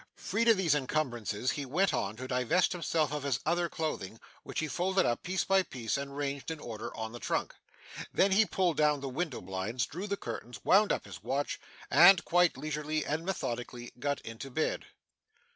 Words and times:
Freed 0.15 0.47
of 0.47 0.57
these 0.57 0.73
encumbrances, 0.73 1.51
he 1.51 1.63
went 1.63 1.93
on 1.93 2.15
to 2.15 2.27
divest 2.27 2.71
himself 2.71 3.11
of 3.13 3.21
his 3.21 3.39
other 3.45 3.69
clothing, 3.69 4.19
which 4.41 4.59
he 4.59 4.67
folded 4.67 5.05
up, 5.05 5.21
piece 5.21 5.43
by 5.43 5.61
piece, 5.61 5.95
and 5.95 6.17
ranged 6.17 6.49
in 6.49 6.59
order 6.59 6.91
on 6.97 7.11
the 7.11 7.19
trunk. 7.19 7.53
Then, 8.11 8.31
he 8.31 8.43
pulled 8.47 8.77
down 8.77 9.01
the 9.01 9.07
window 9.09 9.41
blinds, 9.41 9.85
drew 9.85 10.07
the 10.07 10.17
curtains, 10.17 10.59
wound 10.65 10.91
up 10.91 11.05
his 11.05 11.21
watch, 11.23 11.59
and, 11.91 12.25
quite 12.25 12.57
leisurely 12.57 13.05
and 13.05 13.23
methodically, 13.23 13.93
got 13.99 14.19
into 14.21 14.49
bed. 14.49 14.85